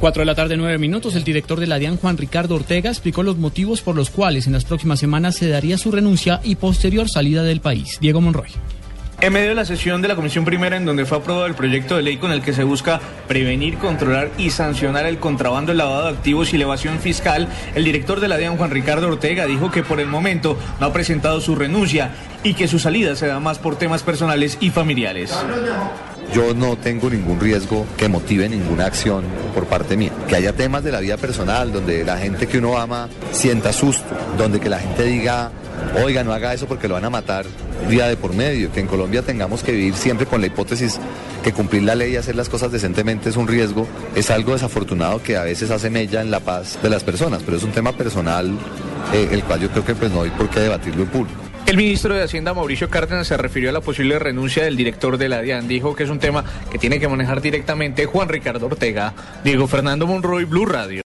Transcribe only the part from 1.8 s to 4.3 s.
DIAN, Juan Ricardo Ortega, explicó los motivos por los